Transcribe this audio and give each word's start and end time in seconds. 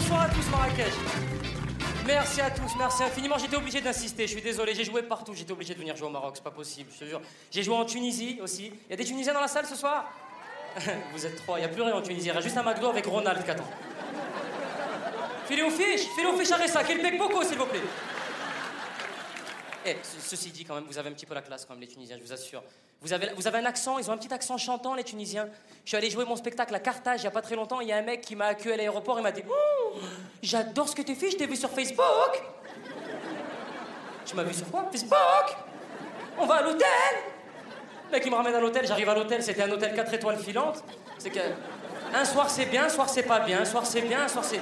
Bonsoir, 0.00 0.22
à 0.22 0.28
tous 0.28 0.48
Marrakech. 0.52 0.92
Merci 2.06 2.40
à 2.40 2.52
tous, 2.52 2.70
merci 2.78 3.02
infiniment. 3.02 3.36
J'étais 3.36 3.56
obligé 3.56 3.80
d'insister, 3.80 4.28
je 4.28 4.32
suis 4.32 4.40
désolé, 4.40 4.72
j'ai 4.72 4.84
joué 4.84 5.02
partout, 5.02 5.34
j'étais 5.34 5.50
obligé 5.50 5.74
de 5.74 5.78
venir 5.80 5.96
jouer 5.96 6.06
au 6.06 6.10
Maroc, 6.10 6.34
c'est 6.36 6.44
pas 6.44 6.52
possible, 6.52 6.88
je 6.94 7.00
te 7.00 7.04
jure. 7.04 7.20
J'ai 7.50 7.64
joué 7.64 7.74
en 7.74 7.84
Tunisie 7.84 8.38
aussi. 8.40 8.66
Il 8.66 8.90
y 8.90 8.92
a 8.92 8.96
des 8.96 9.04
Tunisiens 9.04 9.34
dans 9.34 9.40
la 9.40 9.48
salle 9.48 9.66
ce 9.66 9.74
soir? 9.74 10.08
Vous 11.12 11.26
êtes 11.26 11.34
trois, 11.34 11.58
il 11.58 11.62
n'y 11.62 11.66
a 11.66 11.68
plus 11.68 11.82
rien 11.82 11.96
en 11.96 12.00
Tunisie, 12.00 12.28
il 12.28 12.32
y 12.32 12.38
a 12.38 12.40
juste 12.40 12.56
un 12.56 12.62
McDo 12.62 12.90
avec 12.90 13.06
Ronald 13.06 13.44
qui 13.44 13.50
attend. 13.50 13.68
Filez 15.48 15.62
aux 15.62 15.70
fiches, 15.70 16.06
filez 16.14 16.28
aux 16.28 16.38
fiches 16.38 16.52
à 16.52 16.68
ça, 16.68 16.84
qu'il 16.84 17.00
paye 17.00 17.18
beaucoup 17.18 17.42
s'il 17.42 17.58
vous 17.58 17.66
plaît. 17.66 17.82
Eh, 19.90 19.96
ce- 20.02 20.30
ceci 20.30 20.50
dit, 20.50 20.64
quand 20.64 20.74
même, 20.74 20.84
vous 20.84 20.98
avez 20.98 21.08
un 21.08 21.12
petit 21.12 21.26
peu 21.26 21.34
la 21.34 21.42
classe, 21.42 21.64
quand 21.64 21.74
les 21.78 21.86
Tunisiens, 21.86 22.16
je 22.18 22.22
vous 22.22 22.32
assure. 22.32 22.62
Vous 23.00 23.12
avez, 23.12 23.30
vous 23.36 23.46
avez 23.46 23.58
un 23.58 23.64
accent, 23.64 23.98
ils 23.98 24.10
ont 24.10 24.12
un 24.12 24.16
petit 24.18 24.32
accent 24.34 24.58
chantant, 24.58 24.94
les 24.94 25.04
Tunisiens. 25.04 25.48
Je 25.84 25.90
suis 25.90 25.96
allé 25.96 26.10
jouer 26.10 26.24
mon 26.24 26.34
spectacle 26.36 26.74
à 26.74 26.80
Carthage 26.80 27.20
il 27.20 27.22
n'y 27.24 27.28
a 27.28 27.30
pas 27.30 27.42
très 27.42 27.54
longtemps. 27.54 27.80
Il 27.80 27.86
y 27.88 27.92
a 27.92 27.96
un 27.96 28.02
mec 28.02 28.20
qui 28.22 28.34
m'a 28.34 28.46
accueilli 28.46 28.74
à 28.74 28.76
l'aéroport 28.76 29.18
et 29.18 29.22
m'a 29.22 29.30
dit 29.30 29.44
J'adore 30.42 30.88
ce 30.88 30.96
que 30.96 31.02
tu 31.02 31.14
fais, 31.14 31.30
je 31.30 31.36
t'ai 31.36 31.46
vu 31.46 31.54
sur 31.56 31.70
Facebook. 31.70 32.42
Tu 34.26 34.34
m'as 34.34 34.42
vu 34.42 34.52
sur 34.52 34.68
quoi? 34.70 34.88
Facebook 34.90 35.56
On 36.38 36.46
va 36.46 36.56
à 36.56 36.62
l'hôtel 36.62 36.86
Le 38.06 38.12
mec, 38.12 38.22
il 38.24 38.30
me 38.30 38.36
ramène 38.36 38.54
à 38.54 38.60
l'hôtel, 38.60 38.86
j'arrive 38.86 39.08
à 39.08 39.14
l'hôtel, 39.14 39.42
c'était 39.42 39.62
un 39.62 39.70
hôtel 39.70 39.94
4 39.94 40.12
étoiles 40.14 40.38
filantes. 40.38 40.82
C'est 41.18 41.30
que. 41.30 41.40
Un 42.14 42.24
soir 42.24 42.48
c'est 42.50 42.66
bien, 42.66 42.86
un 42.86 42.88
soir 42.88 43.08
c'est 43.08 43.22
pas 43.22 43.40
bien, 43.40 43.60
un 43.60 43.64
soir 43.64 43.86
c'est 43.86 44.00
bien, 44.00 44.22
un 44.24 44.28
soir 44.28 44.44
c'est. 44.44 44.60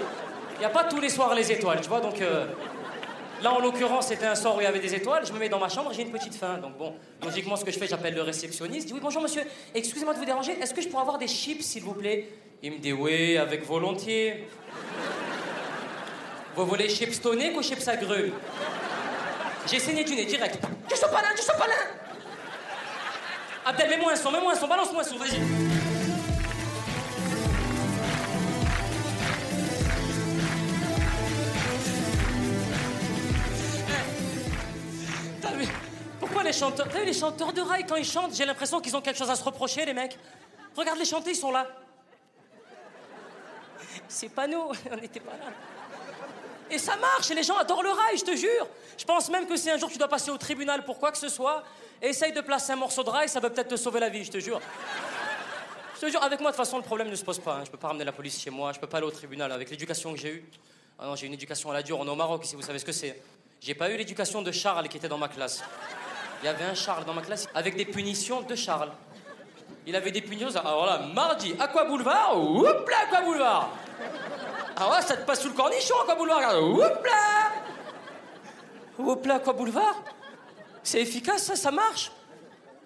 Il 0.55 0.59
n'y 0.59 0.65
a 0.65 0.71
pas 0.71 0.85
tous 0.85 1.01
les 1.01 1.09
soirs 1.11 1.35
les 1.35 1.51
étoiles, 1.53 1.81
tu 1.81 1.89
vois, 1.89 2.01
donc. 2.01 2.21
euh, 2.21 2.47
Là, 3.43 3.53
en 3.53 3.61
l'occurrence, 3.61 4.09
c'était 4.09 4.27
un 4.27 4.35
soir 4.35 4.57
où 4.57 4.61
il 4.61 4.65
y 4.65 4.67
avait 4.67 4.81
des 4.81 4.95
étoiles. 4.95 5.27
Je 5.27 5.33
me 5.33 5.39
mets 5.39 5.49
dans 5.49 5.59
ma 5.59 5.69
chambre, 5.69 5.93
j'ai 5.93 6.03
une 6.03 6.11
petite 6.11 6.35
faim. 6.35 6.59
Donc, 6.61 6.77
bon, 6.79 6.95
logiquement, 7.23 7.57
ce 7.57 7.65
que 7.65 7.71
je 7.71 7.79
fais, 7.79 7.87
j'appelle 7.87 8.15
le 8.15 8.23
réceptionniste. 8.23 8.83
Je 8.83 8.87
dis 8.87 8.93
Oui, 8.95 9.01
bonjour 9.03 9.23
monsieur, 9.23 9.43
excusez-moi 9.75 10.15
de 10.15 10.19
vous 10.19 10.25
déranger, 10.25 10.53
est-ce 10.61 10.73
que 10.73 10.81
je 10.81 10.89
pourrais 10.89 11.03
avoir 11.03 11.19
des 11.19 11.29
chips, 11.29 11.63
s'il 11.63 11.83
vous 11.83 11.95
plaît? 11.95 12.29
Il 12.63 12.73
me 12.73 12.79
dit 12.79 12.93
Oui, 12.93 13.37
avec 13.37 13.65
volontiers. 13.65 14.49
Vous 16.55 16.65
voulez 16.65 16.89
chips 16.89 17.21
toniques 17.21 17.57
ou 17.57 17.63
chips 17.63 17.87
agrumes 17.87 18.33
J'ai 19.71 19.79
saigné 19.79 20.05
du 20.05 20.15
nez 20.15 20.25
direct. 20.25 20.59
Du 20.89 20.97
sopalin, 20.97 21.35
du 21.35 21.43
sopalin 21.43 21.73
Abdel, 23.67 23.91
mets-moi 23.91 24.13
un 24.13 24.17
son, 24.17 24.31
mets-moi 24.31 24.53
un 24.53 24.57
son, 24.57 24.69
balance-moi 24.69 25.03
un 25.03 25.05
son, 25.05 25.17
vas-y. 25.17 25.76
Les 36.45 36.53
chanteurs? 36.53 36.87
T'as 36.89 37.01
vu 37.01 37.07
les 37.07 37.13
chanteurs 37.13 37.53
de 37.53 37.61
rail 37.61 37.85
quand 37.87 37.97
ils 37.97 38.05
chantent, 38.05 38.35
j'ai 38.35 38.45
l'impression 38.47 38.81
qu'ils 38.81 38.97
ont 38.97 39.01
quelque 39.01 39.19
chose 39.19 39.31
à 39.31 39.35
se 39.35 39.43
reprocher, 39.43 39.85
les 39.85 39.93
mecs. 39.93 40.17
Regarde 40.77 40.99
les 40.99 41.05
chanter, 41.05 41.31
ils 41.31 41.37
sont 41.37 41.51
là. 41.51 41.67
C'est 44.09 44.29
pas 44.29 44.47
nous, 44.47 44.61
on 44.91 44.97
n'était 44.97 45.21
pas 45.21 45.33
là. 45.33 45.53
Et 46.71 46.79
ça 46.79 46.97
marche, 46.97 47.31
et 47.31 47.35
les 47.35 47.43
gens 47.43 47.57
adorent 47.57 47.83
le 47.83 47.91
rail, 47.91 48.17
je 48.19 48.25
te 48.25 48.37
jure. 48.37 48.69
Je 48.97 49.05
pense 49.05 49.29
même 49.29 49.47
que 49.47 49.57
si 49.57 49.71
un 49.71 49.77
jour 49.77 49.91
tu 49.91 49.99
dois 49.99 50.09
passer 50.09 50.31
au 50.31 50.39
tribunal 50.39 50.85
pour 50.85 50.99
quoi 50.99 51.11
que 51.13 51.19
ce 51.19 51.29
soit, 51.29 51.65
essaye 52.01 52.33
de 52.33 52.41
placer 52.41 52.73
un 52.73 52.77
morceau 52.77 53.03
de 53.03 53.11
rail, 53.11 53.29
ça 53.29 53.41
va 53.41 53.51
peut-être 53.51 53.69
te 53.69 53.77
sauver 53.77 54.01
la 54.01 54.09
vie, 54.09 54.25
je 54.25 54.31
te 54.31 54.39
jure. 54.39 54.61
Je 55.97 56.01
te 56.01 56.11
jure, 56.11 56.23
avec 56.23 56.41
moi, 56.41 56.51
de 56.53 56.57
toute 56.57 56.65
façon, 56.65 56.77
le 56.77 56.83
problème 56.85 57.09
ne 57.09 57.17
se 57.17 57.25
pose 57.25 57.39
pas. 57.41 57.55
hein. 57.57 57.63
Je 57.65 57.71
peux 57.71 57.79
pas 57.79 57.89
ramener 57.89 58.05
la 58.05 58.13
police 58.13 58.41
chez 58.41 58.51
moi, 58.51 58.73
je 58.73 58.79
peux 58.79 58.87
pas 58.87 58.99
aller 58.99 59.07
au 59.07 59.11
tribunal 59.11 59.51
avec 59.51 59.71
l'éducation 59.71 60.13
que 60.13 60.19
j'ai 60.19 60.31
eue. 60.35 60.51
Ah 60.99 61.07
non, 61.07 61.17
j'ai 61.17 61.27
une 61.27 61.35
éducation 61.35 61.71
à 61.71 61.75
la 61.75 61.83
dure. 61.83 61.99
On 61.99 62.07
est 62.07 62.11
au 62.11 62.15
Maroc 62.17 62.45
ici, 62.45 62.55
vous 62.57 62.63
savez 62.63 62.79
ce 62.79 62.85
que 62.85 62.93
c'est. 62.93 63.21
J'ai 63.61 63.75
pas 63.75 63.91
eu 63.91 63.97
l'éducation 63.97 64.43
de 64.43 64.53
Charles 64.53 64.89
qui 64.89 64.97
était 64.99 65.09
dans 65.09 65.19
ma 65.19 65.29
classe. 65.29 65.63
Il 66.47 66.51
y 66.51 66.53
avait 66.53 66.65
un 66.65 66.75
Charles 66.75 67.05
dans 67.05 67.13
ma 67.13 67.23
classe 67.23 67.49
avec 67.57 67.75
des 67.75 67.85
punitions 67.85 68.41
de 68.41 68.55
Charles. 68.55 68.93
Il 69.85 69.97
avait 69.97 70.13
des 70.13 70.21
punitions. 70.21 70.55
Alors 70.61 70.87
là, 70.87 71.01
mardi, 71.13 71.57
Aqua 71.59 71.83
Boulevard, 71.87 72.41
oups 72.41 72.89
là, 72.89 72.99
Aqua 73.09 73.23
Boulevard? 73.23 73.71
Ah 74.77 74.93
ouais, 74.93 75.03
ça 75.03 75.17
te 75.17 75.27
passe 75.27 75.41
sous 75.41 75.49
le 75.49 75.55
cornichon, 75.55 75.97
Aqua 76.05 76.15
Boulevard, 76.15 76.37
regarde, 76.37 76.63
oups 76.63 77.05
là. 77.05 77.51
Oups 78.97 79.27
là, 79.27 79.35
Aqua 79.35 79.55
Boulevard? 79.55 79.97
C'est 80.85 81.01
efficace, 81.01 81.43
ça, 81.43 81.57
ça 81.57 81.73
marche? 81.73 82.13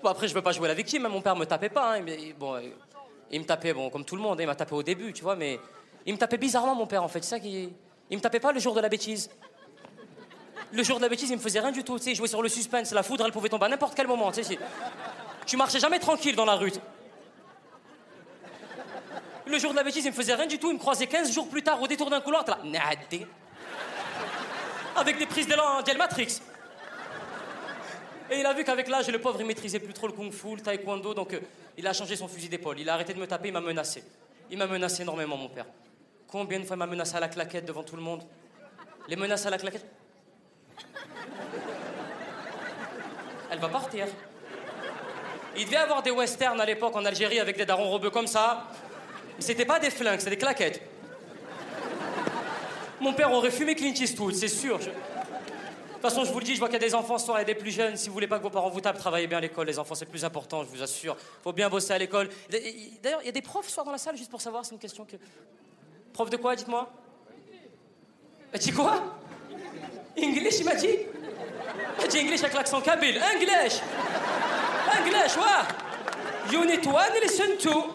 Bon, 0.03 0.09
après, 0.09 0.26
je 0.26 0.32
veux 0.32 0.41
pas 0.41 0.53
jouer 0.53 0.66
la 0.66 0.72
victime, 0.72 1.04
hein, 1.04 1.10
mon 1.10 1.20
père 1.20 1.37
me 1.37 1.44
tapait 1.44 1.69
pas. 1.69 1.97
hein, 1.97 2.04
bon, 2.38 2.62
il 3.31 3.41
me 3.41 3.44
tapait, 3.44 3.75
bon, 3.75 3.91
comme 3.91 4.06
tout 4.06 4.16
le 4.16 4.22
monde, 4.22 4.41
hein, 4.41 4.44
il 4.44 4.47
m'a 4.47 4.54
tapé 4.54 4.75
au 4.75 4.82
début, 4.82 5.12
tu 5.12 5.22
vois, 5.22 5.37
mais 5.37 5.60
il 6.06 6.15
me 6.15 6.19
tapait 6.19 6.38
bizarrement, 6.38 6.75
mon 6.75 6.87
père, 6.87 7.03
en 7.03 7.09
fait. 7.09 7.22
Ça 7.22 7.38
qui. 7.38 7.70
Il 8.09 8.16
me 8.16 8.22
tapait 8.22 8.41
pas 8.41 8.53
le 8.53 8.59
jour 8.59 8.75
de 8.75 8.81
la 8.81 8.88
bêtise. 8.88 9.28
Le 10.72 10.82
jour 10.82 10.98
de 10.98 11.03
la 11.03 11.08
bêtise, 11.08 11.31
il 11.31 11.36
me 11.36 11.41
faisait 11.41 11.60
rien 11.60 11.72
du 11.72 11.82
tout. 11.82 11.98
Tu 11.98 12.04
sais, 12.04 12.14
jouait 12.14 12.28
sur 12.28 12.42
le 12.42 12.48
suspense. 12.48 12.92
La 12.92 13.03
foudre, 13.03 13.25
elle 13.26 13.32
pouvait 13.32 13.48
tomber 13.48 13.66
à 13.66 13.69
n'importe 13.69 13.94
quel 13.94 14.06
moment. 14.06 14.31
Tu 14.31 14.44
sais, 14.44 14.58
marchais 15.56 15.81
jamais 15.81 15.98
tranquille 15.98 16.36
dans 16.36 16.44
la 16.44 16.54
rue. 16.54 16.72
Le 19.47 19.58
jour 19.58 19.72
de 19.72 19.76
la 19.76 19.82
bêtise, 19.82 20.04
il 20.04 20.10
me 20.10 20.14
faisait 20.16 20.34
rien 20.34 20.47
du 20.47 20.58
tout. 20.58 20.69
Il 20.70 20.75
me 20.75 20.78
croisait 20.78 21.08
15 21.08 21.32
jours 21.32 21.48
plus 21.48 21.62
tard 21.62 21.82
au 21.82 21.88
détour 21.88 22.08
d'un 22.08 22.20
couloir. 22.20 22.44
T'es 22.44 22.53
là, 22.53 22.58
nadé. 22.64 23.26
Avec 24.94 25.19
des 25.19 25.26
prises 25.26 25.48
d'élan 25.48 25.82
d'El 25.82 25.98
Matrix. 25.98 26.41
Et 28.31 28.38
il 28.38 28.47
a 28.47 28.52
vu 28.52 28.62
qu'avec 28.62 28.87
l'âge, 28.87 29.08
le 29.08 29.19
pauvre, 29.20 29.41
il 29.41 29.47
maîtrisait 29.47 29.81
plus 29.81 29.92
trop 29.92 30.06
le 30.06 30.12
kung-fu, 30.12 30.54
le 30.54 30.60
taekwondo, 30.62 31.14
donc 31.14 31.34
euh, 31.34 31.41
il 31.76 31.84
a 31.84 31.92
changé 31.92 32.14
son 32.14 32.28
fusil 32.28 32.48
d'épaule. 32.48 32.78
Il 32.78 32.88
a 32.88 32.94
arrêté 32.94 33.12
de 33.12 33.19
me 33.19 33.26
taper, 33.26 33.48
il 33.48 33.52
m'a 33.52 33.60
menacé. 33.60 34.04
Il 34.52 34.58
m'a 34.58 34.69
menacé 34.69 35.02
énormément, 35.02 35.37
mon 35.37 35.48
père. 35.48 35.66
Combien 36.28 36.60
de 36.60 36.64
fois 36.64 36.76
il 36.76 36.78
m'a 36.78 36.87
menacé 36.87 37.16
à 37.16 37.20
la 37.20 37.28
claquette 37.28 37.64
devant 37.64 37.82
tout 37.82 37.97
le 37.97 38.02
monde? 38.02 38.22
Les 39.08 39.16
menaces 39.16 39.47
à 39.47 39.50
la 39.50 39.58
claquette? 39.58 39.84
Elle 43.50 43.59
va 43.59 43.69
partir. 43.69 44.06
Il 45.56 45.65
devait 45.65 45.77
y 45.77 45.78
avoir 45.78 46.03
des 46.03 46.11
westerns 46.11 46.61
à 46.61 46.65
l'époque 46.65 46.94
en 46.94 47.05
Algérie 47.05 47.41
avec 47.41 47.56
des 47.56 47.66
darons 47.66 47.91
robeux 47.91 48.11
comme 48.11 48.27
ça. 48.27 48.69
Mais 49.37 49.43
c'était 49.43 49.65
pas 49.65 49.81
des 49.81 49.91
flingues, 49.91 50.19
c'était 50.19 50.31
des 50.31 50.38
claquettes. 50.38 50.81
Mon 53.00 53.12
père 53.12 53.33
aurait 53.33 53.50
fumé 53.50 53.75
Clint 53.75 53.94
Eastwood, 53.94 54.34
c'est 54.34 54.49
sûr. 54.49 54.78
De 54.78 54.84
toute 54.84 56.03
façon, 56.03 56.25
je 56.25 56.33
vous 56.33 56.38
le 56.38 56.44
dis, 56.44 56.55
je 56.55 56.61
vois 56.61 56.69
qu'il 56.69 56.81
y 56.81 56.84
a 56.84 56.87
des 56.87 56.94
enfants 56.94 57.19
ce 57.19 57.31
et 57.41 57.44
des 57.44 57.55
plus 57.55 57.72
jeunes. 57.72 57.97
Si 57.97 58.09
vous 58.09 58.15
voulez 58.15 58.27
pas 58.27 58.38
que 58.38 58.43
vos 58.43 58.50
parents 58.50 58.71
vous 58.71 58.81
tapent, 58.81 58.99
travaillez 58.99 59.27
bien 59.27 59.38
à 59.38 59.41
l'école. 59.41 59.67
Les 59.67 59.78
enfants, 59.78 59.94
c'est 59.94 60.06
plus 60.06 60.25
important, 60.25 60.62
je 60.65 60.69
vous 60.69 60.82
assure. 60.82 61.17
Faut 61.43 61.53
bien 61.53 61.69
bosser 61.69 61.93
à 61.93 61.99
l'école. 61.99 62.31
D'ailleurs, 63.03 63.20
il 63.23 63.26
y 63.26 63.29
a 63.29 63.32
des 63.32 63.43
profs 63.43 63.67
ce 63.67 63.73
soir 63.73 63.85
dans 63.85 63.93
la 63.93 63.99
salle, 63.99 64.17
juste 64.17 64.31
pour 64.31 64.41
savoir, 64.41 64.64
c'est 64.64 64.73
une 64.73 64.81
question 64.81 65.05
que. 65.05 65.17
Prof 66.12 66.31
de 66.31 66.37
quoi, 66.37 66.56
dites-moi? 66.56 66.91
Elle 68.53 68.61
dit 68.61 68.73
quoi? 68.73 69.03
English, 70.19 70.61
il 70.61 70.64
m'a 70.64 70.75
dit? 70.75 70.96
Dit 72.09 72.19
English 72.19 72.41
avec 72.41 72.55
l'accent 72.55 72.81
kabyle. 72.81 73.21
English 73.35 73.81
English, 74.99 75.37
ouais 75.37 76.53
Unit 76.53 76.87
1, 76.87 77.21
listen 77.23 77.56
to. 77.59 77.94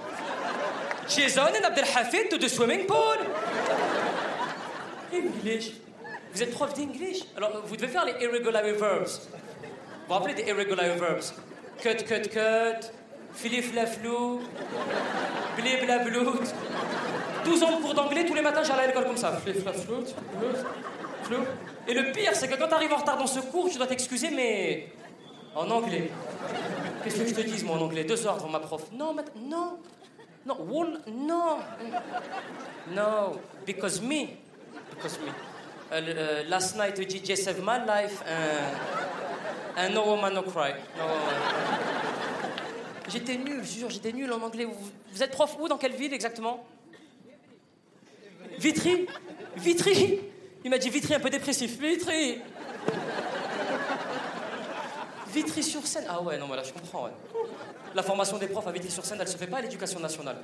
Jason 1.07 1.41
and 1.41 1.65
Abdelhafid 1.65 2.29
to 2.29 2.37
the 2.37 2.47
swimming 2.47 2.85
pool. 2.87 3.17
English. 5.11 5.71
Vous 6.33 6.43
êtes 6.43 6.51
prof 6.51 6.73
d'English? 6.73 7.23
Alors, 7.37 7.63
vous 7.65 7.75
devez 7.75 7.87
faire 7.87 8.05
les 8.05 8.13
irregular 8.23 8.63
verbs. 8.63 9.21
Vous 9.21 10.07
vous 10.07 10.13
rappelez 10.13 10.33
des 10.33 10.43
irregular 10.43 10.85
verbs? 10.97 11.33
Cut, 11.81 12.03
cut, 12.05 12.29
cut. 12.29 12.89
Philippe 13.33 13.73
Laflou. 13.75 14.41
Blé, 15.57 15.85
blout. 16.05 16.39
12 17.45 17.63
ans 17.63 17.77
de 17.77 17.81
cours 17.81 17.93
d'anglais, 17.93 18.25
tous 18.25 18.33
les 18.33 18.41
matins, 18.41 18.63
j'allais 18.63 18.83
à 18.83 18.87
l'école 18.87 19.05
comme 19.05 19.17
ça. 19.17 19.33
Flip, 19.33 19.57
Et 21.87 21.93
le 21.93 22.11
pire, 22.11 22.35
c'est 22.35 22.47
que 22.47 22.55
quand 22.55 22.67
t'arrives 22.67 22.93
en 22.93 22.97
retard 22.97 23.17
dans 23.17 23.27
ce 23.27 23.39
cours, 23.39 23.69
tu 23.69 23.77
dois 23.77 23.87
t'excuser, 23.87 24.29
mais 24.31 24.89
en 25.55 25.69
anglais. 25.69 26.09
Qu'est-ce 27.03 27.21
que 27.21 27.27
je 27.27 27.33
te 27.33 27.41
dise, 27.41 27.63
moi, 27.63 27.77
en 27.77 27.81
anglais? 27.81 28.03
Deux 28.03 28.15
devant 28.15 28.49
ma 28.49 28.59
prof. 28.59 28.83
Non, 28.91 29.13
mais... 29.13 29.23
Non. 29.35 29.77
Non, 30.45 30.57
one... 30.69 31.01
Non. 31.07 31.57
No, 32.93 33.39
because 33.65 34.01
me. 34.01 34.37
Because 34.91 35.19
me. 35.19 35.31
Uh, 35.91 36.01
uh, 36.01 36.49
last 36.49 36.75
night, 36.75 36.97
DJ 36.97 37.35
saved 37.35 37.63
my 37.63 37.77
life, 37.85 38.23
and, 38.27 39.77
and 39.77 39.93
no 39.93 40.05
woman, 40.05 40.33
no 40.33 40.41
cry. 40.41 40.73
No. 40.97 41.03
J'étais 43.07 43.37
nul, 43.37 43.63
je 43.63 43.79
jure, 43.79 43.89
j'étais 43.89 44.11
nul 44.11 44.31
en 44.33 44.41
anglais. 44.41 44.65
Vous, 44.65 44.91
vous 45.11 45.23
êtes 45.23 45.31
prof 45.31 45.55
où 45.59 45.67
Dans 45.67 45.77
quelle 45.77 45.93
ville 45.93 46.13
exactement? 46.13 46.65
Vitry? 48.57 49.07
Vitry? 49.57 50.21
Il 50.65 50.71
m'a 50.71 50.79
dit 50.79 50.89
Vitry 50.89 51.13
un 51.13 51.19
peu 51.19 51.29
dépressif. 51.29 51.77
Vitry 51.79 52.41
Vitry-sur-Seine 55.27 56.07
Ah 56.09 56.19
ouais, 56.21 56.39
non, 56.39 56.47
voilà, 56.47 56.63
je 56.63 56.73
comprends, 56.73 57.03
ouais. 57.05 57.11
La 57.93 58.01
formation 58.01 58.39
des 58.39 58.47
profs 58.47 58.65
à 58.65 58.71
Vitry-sur-Seine, 58.71 59.19
elle 59.21 59.27
se 59.27 59.37
fait 59.37 59.45
pas 59.45 59.57
à 59.57 59.61
l'éducation 59.61 59.99
nationale. 59.99 60.37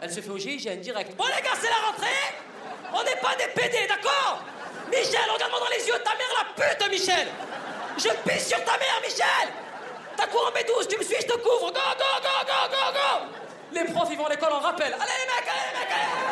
Elle 0.00 0.12
se 0.12 0.20
fait 0.20 0.30
au 0.30 0.38
GIGN 0.38 0.80
direct. 0.80 1.16
Bon 1.16 1.22
les 1.26 1.40
gars, 1.40 1.54
c'est 1.54 1.70
la 1.70 1.86
rentrée 1.86 2.34
On 2.92 3.04
n'est 3.04 3.20
pas 3.20 3.36
des 3.36 3.46
PD, 3.54 3.86
d'accord? 3.86 4.42
Michel, 4.88 5.30
regarde-moi 5.32 5.60
dans 5.60 5.70
les 5.70 5.86
yeux, 5.86 6.02
ta 6.02 6.16
mère 6.16 6.34
la 6.36 6.74
pute, 6.74 6.90
Michel 6.90 7.28
Je 7.96 8.08
pisse 8.28 8.48
sur 8.48 8.58
ta 8.64 8.72
mère, 8.72 9.00
Michel 9.04 9.54
T'as 10.16 10.26
quoi 10.26 10.48
en 10.48 10.50
B12 10.50 10.88
Tu 10.88 10.98
me 10.98 11.04
suis, 11.04 11.14
je 11.20 11.26
te 11.26 11.34
couvre 11.34 11.70
Go, 11.70 11.80
go, 11.96 12.10
go, 12.20 12.44
go, 12.44 12.70
go, 12.70 12.92
go 12.92 13.26
Les 13.72 13.84
profs, 13.84 14.08
ils 14.10 14.18
vont 14.18 14.26
à 14.26 14.30
l'école 14.30 14.52
en 14.52 14.58
rappel. 14.58 14.92
Allez 14.94 14.98
les 14.98 15.30
mecs, 15.30 15.48
allez 15.48 15.72
les 15.72 15.78
mecs, 15.78 15.92
allez 15.92 16.23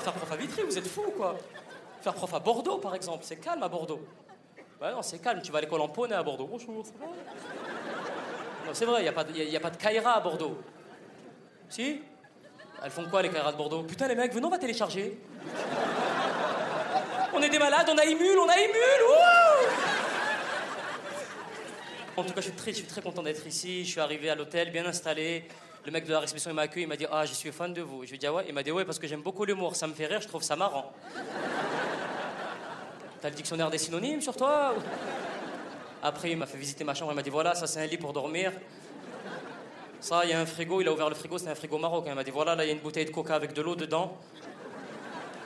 faire 0.00 0.12
prof 0.12 0.32
à 0.32 0.36
Vitry, 0.36 0.62
vous 0.62 0.76
êtes 0.78 0.86
fous, 0.86 1.12
quoi 1.16 1.36
Faire 2.02 2.14
prof 2.14 2.32
à 2.34 2.38
Bordeaux, 2.40 2.78
par 2.78 2.94
exemple, 2.94 3.20
c'est 3.22 3.36
calme 3.36 3.62
à 3.62 3.68
Bordeaux. 3.68 4.00
Ouais, 4.80 4.92
non, 4.92 5.02
c'est 5.02 5.18
calme, 5.20 5.40
tu 5.42 5.50
vas 5.52 5.58
à 5.58 5.60
l'école 5.62 5.80
en 5.80 5.88
poney 5.88 6.14
à 6.14 6.22
Bordeaux. 6.22 6.46
Bonjour, 6.50 6.84
Non, 8.66 8.70
c'est 8.72 8.84
vrai, 8.84 9.00
il 9.00 9.02
n'y 9.04 9.08
a, 9.08 9.12
pas 9.12 9.24
de- 9.24 9.32
y 9.32 9.56
a- 9.56 9.60
pas 9.60 9.70
de 9.70 10.06
à 10.06 10.20
Bordeaux. 10.20 10.58
Si? 11.68 12.00
Elles 12.82 12.90
font 12.90 13.04
quoi 13.08 13.22
les 13.22 13.30
Kaira 13.30 13.52
de 13.52 13.56
Bordeaux? 13.56 13.82
Putain, 13.82 14.08
les 14.08 14.14
mecs, 14.14 14.32
venons, 14.34 14.48
on 14.48 14.50
va 14.50 14.58
télécharger. 14.58 15.18
On 17.32 17.40
est 17.42 17.48
des 17.48 17.58
malades, 17.58 17.88
on 17.90 17.96
a 17.98 18.04
émule, 18.04 18.38
on 18.38 18.48
a 18.48 18.58
émule 18.58 19.02
Wouh 19.08 19.70
En 22.16 22.22
tout 22.24 22.32
cas, 22.32 22.40
je 22.40 22.46
suis 22.48 22.52
très, 22.56 22.70
je 22.72 22.76
suis 22.78 22.86
très 22.86 23.02
content 23.02 23.22
d'être 23.22 23.46
ici. 23.46 23.84
Je 23.84 23.90
suis 23.90 24.00
arrivé 24.00 24.30
à 24.30 24.34
l'hôtel, 24.34 24.70
bien 24.70 24.86
installé. 24.86 25.48
Le 25.86 25.90
mec 25.90 26.06
de 26.06 26.12
la 26.12 26.20
réception, 26.20 26.50
il 26.50 26.54
m'a 26.54 26.62
accueilli, 26.62 26.84
il 26.84 26.88
m'a 26.88 26.96
dit 26.96 27.04
Ah, 27.10 27.26
je 27.26 27.34
suis 27.34 27.52
fan 27.52 27.74
de 27.74 27.82
vous. 27.82 28.04
Je 28.04 28.08
lui 28.08 28.16
ai 28.16 28.18
dit 28.18 28.26
Ah 28.26 28.32
ouais? 28.32 28.46
Il 28.48 28.54
m'a 28.54 28.62
dit 28.62 28.70
Ouais, 28.70 28.86
parce 28.86 28.98
que 28.98 29.06
j'aime 29.06 29.20
beaucoup 29.20 29.44
l'humour, 29.44 29.76
ça 29.76 29.86
me 29.86 29.92
fait 29.92 30.06
rire, 30.06 30.22
je 30.22 30.28
trouve 30.28 30.42
ça 30.42 30.56
marrant. 30.56 30.90
T'as 33.20 33.28
le 33.28 33.34
dictionnaire 33.34 33.70
des 33.70 33.76
synonymes 33.76 34.22
sur 34.22 34.34
toi 34.34 34.74
Après, 36.02 36.30
il 36.30 36.38
m'a 36.38 36.46
fait 36.46 36.56
visiter 36.56 36.84
ma 36.84 36.94
chambre, 36.94 37.12
il 37.12 37.16
m'a 37.16 37.22
dit 37.22 37.28
Voilà, 37.28 37.54
ça 37.54 37.66
c'est 37.66 37.80
un 37.80 37.86
lit 37.86 37.98
pour 37.98 38.14
dormir. 38.14 38.52
Ça, 40.00 40.22
il 40.24 40.30
y 40.30 40.32
a 40.32 40.40
un 40.40 40.46
frigo, 40.46 40.80
il 40.80 40.88
a 40.88 40.92
ouvert 40.92 41.10
le 41.10 41.14
frigo, 41.14 41.36
c'est 41.36 41.48
un 41.48 41.54
frigo 41.54 41.76
marocain. 41.76 42.12
Il 42.12 42.14
m'a 42.14 42.24
dit 42.24 42.30
Voilà, 42.30 42.54
là, 42.54 42.64
il 42.64 42.68
y 42.68 42.70
a 42.70 42.74
une 42.74 42.80
bouteille 42.80 43.04
de 43.04 43.10
coca 43.10 43.34
avec 43.34 43.52
de 43.52 43.60
l'eau 43.60 43.74
dedans. 43.74 44.16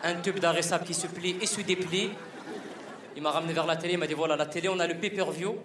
Un 0.05 0.14
tube 0.20 0.38
sable 0.61 0.85
qui 0.85 0.94
se 0.94 1.08
plie 1.08 1.37
et 1.40 1.46
se 1.46 1.62
déplie. 1.62 2.11
Il 3.17 3.23
m'a 3.23 3.32
ramené 3.32 3.52
vers 3.52 3.67
la 3.67 3.75
télé, 3.75 3.94
il 3.94 3.99
m'a 3.99 4.06
dit 4.06 4.14
Voilà, 4.14 4.37
la 4.37 4.46
télé, 4.46 4.69
on 4.69 4.79
a 4.79 4.87
le 4.87 4.94
pay-per-view. 4.94 5.56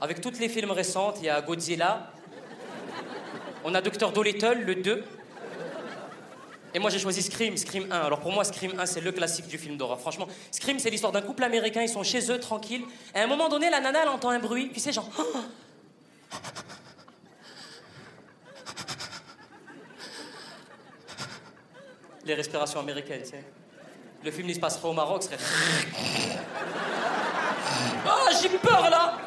Avec 0.00 0.22
tous 0.22 0.40
les 0.40 0.48
films 0.48 0.70
récents, 0.70 1.12
il 1.18 1.24
y 1.24 1.28
a 1.28 1.42
Godzilla. 1.42 2.10
On 3.70 3.74
a 3.74 3.82
Dr. 3.82 4.12
Dolittle, 4.12 4.62
le 4.64 4.76
2. 4.76 5.04
Et 6.72 6.78
moi 6.78 6.88
j'ai 6.88 6.98
choisi 6.98 7.22
Scream, 7.22 7.54
Scream 7.58 7.92
1. 7.92 8.00
Alors 8.00 8.20
pour 8.20 8.32
moi 8.32 8.42
Scream 8.42 8.72
1 8.80 8.86
c'est 8.86 9.02
le 9.02 9.12
classique 9.12 9.46
du 9.46 9.58
film 9.58 9.76
d'horreur. 9.76 10.00
Franchement, 10.00 10.26
Scream 10.50 10.78
c'est 10.78 10.88
l'histoire 10.88 11.12
d'un 11.12 11.20
couple 11.20 11.44
américain, 11.44 11.82
ils 11.82 11.88
sont 11.90 12.02
chez 12.02 12.32
eux 12.32 12.40
tranquilles. 12.40 12.86
Et 13.14 13.18
à 13.18 13.24
un 13.24 13.26
moment 13.26 13.50
donné 13.50 13.68
la 13.68 13.80
nana 13.80 14.04
elle 14.04 14.08
entend 14.08 14.30
un 14.30 14.38
bruit, 14.38 14.68
puis 14.68 14.80
c'est 14.80 14.92
genre... 14.92 15.10
Les 22.24 22.32
respirations 22.32 22.80
américaines, 22.80 23.20
tu 23.22 23.28
sais. 23.32 23.44
Le 24.24 24.30
film 24.30 24.48
il 24.48 24.54
se 24.54 24.60
passerait 24.60 24.88
au 24.88 24.94
Maroc, 24.94 25.24
serait... 25.24 25.36
Ah 28.06 28.30
j'ai 28.42 28.48
peur 28.48 28.88
là 28.88 29.18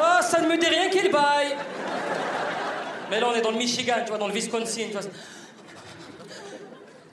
Ah 0.00 0.20
ça 0.20 0.40
ne 0.40 0.48
me 0.48 0.58
dit 0.58 0.66
rien 0.66 0.90
qu'il 0.90 1.12
baille 1.12 1.54
Mais 3.10 3.20
là 3.20 3.28
on 3.28 3.34
est 3.34 3.40
dans 3.40 3.50
le 3.50 3.56
Michigan, 3.58 3.96
tu 4.04 4.08
vois, 4.10 4.18
dans 4.18 4.28
le 4.28 4.32
Wisconsin. 4.34 4.88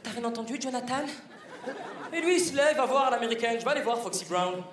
T'as 0.03 0.09
rien 0.11 0.23
entendu, 0.23 0.57
Jonathan? 0.61 1.03
Et 2.13 2.21
lui, 2.21 2.35
il 2.37 2.39
se 2.39 2.55
lève, 2.55 2.77
va 2.77 2.85
voir 2.85 3.11
l'américaine. 3.11 3.57
Je 3.59 3.65
vais 3.65 3.71
aller 3.71 3.81
voir 3.81 3.99
Foxy 3.99 4.25
Brown. 4.25 4.63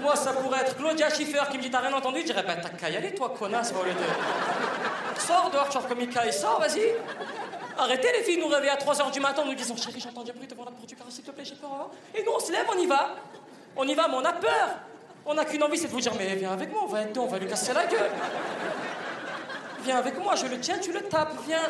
Moi, 0.00 0.16
ça 0.16 0.32
pourrait 0.32 0.60
être 0.60 0.76
Claudia 0.76 1.10
Schiffer 1.10 1.42
qui 1.50 1.58
me 1.58 1.62
dit 1.62 1.70
T'as 1.70 1.80
rien 1.80 1.92
entendu? 1.92 2.20
Je 2.20 2.26
dirais 2.26 2.44
Bah, 2.46 2.56
t'as 2.56 2.70
qu'à 2.70 2.88
y 2.88 2.96
aller, 2.96 3.14
toi, 3.14 3.34
connasse, 3.38 3.72
va 3.72 3.80
au. 3.80 3.84
Sors 5.20 5.50
dehors, 5.50 5.68
tu 5.68 5.78
comme 5.86 5.98
Mika, 5.98 6.24
et 6.26 6.32
sors, 6.32 6.60
vas-y. 6.60 6.94
Arrêtez, 7.76 8.08
les 8.16 8.22
filles, 8.24 8.38
nous 8.40 8.48
réveiller 8.48 8.70
à 8.70 8.76
3h 8.76 9.10
du 9.12 9.20
matin 9.20 9.44
nous 9.44 9.54
disant 9.54 9.76
Chérie, 9.76 10.00
j'entends 10.00 10.22
du 10.22 10.32
bruit 10.32 10.46
devant 10.46 10.64
la 10.64 10.70
porte 10.70 10.86
du 10.86 10.96
carreau, 10.96 11.10
s'il 11.10 11.24
te 11.24 11.30
plaît, 11.30 11.44
j'ai 11.44 11.54
peur. 11.56 11.70
hein. 11.70 11.86
Et 12.14 12.24
nous, 12.24 12.32
on 12.34 12.40
se 12.40 12.50
lève, 12.50 12.64
on 12.74 12.78
y 12.78 12.86
va. 12.86 13.10
On 13.76 13.86
y 13.86 13.94
va, 13.94 14.08
mais 14.08 14.14
on 14.14 14.24
a 14.24 14.32
peur. 14.32 14.68
On 15.26 15.34
n'a 15.34 15.44
qu'une 15.44 15.62
envie, 15.62 15.76
c'est 15.76 15.88
de 15.88 15.92
vous 15.92 16.00
dire 16.00 16.12
Mais 16.18 16.34
viens 16.36 16.52
avec 16.52 16.72
moi, 16.72 16.82
on 16.84 16.86
va 16.88 17.02
être 17.02 17.12
deux, 17.12 17.20
on 17.20 17.26
va 17.26 17.38
lui 17.38 17.46
casser 17.46 17.72
la 17.74 17.84
gueule. 17.86 18.10
Viens 19.84 19.96
avec 19.96 20.18
moi, 20.18 20.34
je 20.34 20.46
le 20.46 20.58
tiens, 20.60 20.78
tu 20.78 20.92
le 20.92 21.02
tapes, 21.02 21.34
viens. 21.46 21.68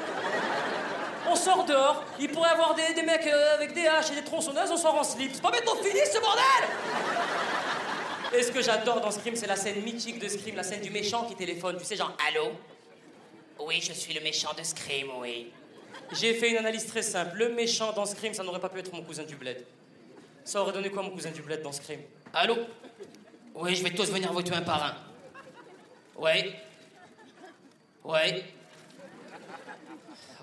On 1.31 1.37
sort 1.37 1.65
dehors, 1.65 2.05
il 2.19 2.31
pourrait 2.31 2.49
y 2.49 2.53
avoir 2.53 2.75
des, 2.75 2.95
des 2.95 3.03
mecs 3.03 3.27
euh, 3.27 3.55
avec 3.55 3.75
des 3.75 3.87
haches 3.87 4.11
et 4.13 4.15
des 4.15 4.25
tronçonneuses, 4.25 4.71
on 4.71 4.77
sort 4.77 4.95
en 4.95 5.05
slip. 5.05 5.31
C'est 5.35 5.43
pas 5.43 5.51
maintenant 5.51 5.75
fini 5.77 6.01
ce 6.11 6.19
bordel 6.21 6.69
Et 8.33 8.43
ce 8.43 8.51
que 8.51 8.63
j'adore 8.63 9.01
dans 9.01 9.11
Scream, 9.11 9.37
c'est 9.37 9.47
la 9.47 9.57
scène 9.57 9.83
mythique 9.83 10.19
de 10.19 10.29
Scream, 10.29 10.57
la 10.57 10.63
scène 10.63 10.81
du 10.81 10.91
méchant 10.91 11.25
qui 11.25 11.35
téléphone. 11.35 11.77
Tu 11.79 11.85
sais, 11.85 11.97
genre, 11.97 12.17
allô? 12.29 12.53
Oui, 13.61 13.81
je 13.83 13.93
suis 13.93 14.15
le 14.15 14.21
méchant 14.21 14.53
de 14.57 14.63
Scream, 14.63 15.09
oui. 15.21 15.53
J'ai 16.13 16.33
fait 16.33 16.51
une 16.51 16.57
analyse 16.57 16.87
très 16.87 17.03
simple. 17.03 17.37
Le 17.37 17.51
méchant 17.51 17.93
dans 17.93 18.07
Scream, 18.07 18.33
ça 18.33 18.43
n'aurait 18.43 18.61
pas 18.61 18.71
pu 18.71 18.79
être 18.79 18.93
mon 18.95 19.03
cousin 19.03 19.25
du 19.25 19.37
bled. 19.37 19.67
Ça 20.45 20.63
aurait 20.63 20.73
donné 20.73 20.89
quoi, 20.89 21.03
mon 21.03 21.11
cousin 21.11 21.31
du 21.31 21.43
bled 21.43 21.61
dans 21.61 21.73
Scream? 21.73 22.01
Allô? 22.33 22.57
Oui, 23.55 23.75
je 23.75 23.83
vais 23.85 23.91
tous 23.91 24.11
venir 24.11 24.33
vous 24.33 24.43
tuer 24.43 24.55
un 24.55 24.63
par 24.63 24.83
un. 24.83 24.95
Ouais. 26.19 26.55
Ouais. 28.05 28.45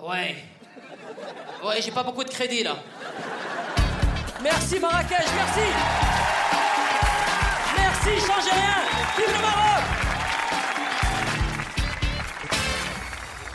Ouais. 0.00 0.36
Ouais, 1.64 1.82
j'ai 1.82 1.90
pas 1.90 2.02
beaucoup 2.02 2.24
de 2.24 2.30
crédit 2.30 2.62
là. 2.62 2.76
Merci 4.42 4.78
Marrakech, 4.78 5.26
merci. 5.34 5.60
Merci, 7.76 8.26
changez 8.26 8.50
rien. 8.50 8.76
Vive 9.16 9.34
le 9.34 9.42
Maroc 9.42 9.75